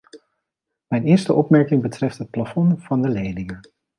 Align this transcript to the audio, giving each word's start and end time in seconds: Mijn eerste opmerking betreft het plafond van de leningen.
Mijn 0.87 1.03
eerste 1.03 1.33
opmerking 1.33 1.81
betreft 1.81 2.17
het 2.17 2.29
plafond 2.29 2.83
van 2.83 3.01
de 3.01 3.07
leningen. 3.09 3.59